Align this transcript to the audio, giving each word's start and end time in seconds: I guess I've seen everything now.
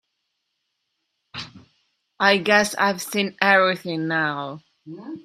I 2.19 2.37
guess 2.37 2.73
I've 2.73 3.03
seen 3.03 3.35
everything 3.39 4.07
now. 4.07 4.61